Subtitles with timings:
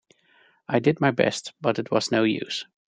[0.67, 2.65] I did my best, but it was no use.